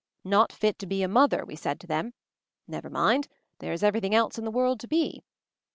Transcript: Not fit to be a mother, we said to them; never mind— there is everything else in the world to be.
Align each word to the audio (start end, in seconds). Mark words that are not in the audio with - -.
Not 0.23 0.51
fit 0.51 0.79
to 0.79 0.87
be 0.87 1.03
a 1.03 1.07
mother, 1.07 1.45
we 1.45 1.55
said 1.55 1.79
to 1.81 1.85
them; 1.85 2.15
never 2.67 2.89
mind— 2.89 3.27
there 3.59 3.71
is 3.71 3.83
everything 3.83 4.15
else 4.15 4.39
in 4.39 4.45
the 4.45 4.49
world 4.49 4.79
to 4.79 4.87
be. 4.87 5.21